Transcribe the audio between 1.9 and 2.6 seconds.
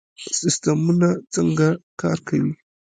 کار کوي؟